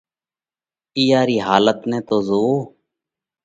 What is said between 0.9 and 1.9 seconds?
اِيئا رِي حالت